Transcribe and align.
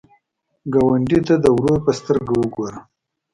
ګاونډي 0.73 1.19
ته 1.27 1.35
د 1.43 1.45
ورور 1.57 1.79
په 1.85 1.91
سترګه 1.99 2.33
وګوره 2.41 2.77